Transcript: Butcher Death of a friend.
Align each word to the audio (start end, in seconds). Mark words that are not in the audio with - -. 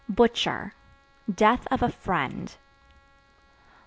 Butcher 0.09 0.73
Death 1.31 1.67
of 1.69 1.83
a 1.83 1.89
friend. 1.89 2.57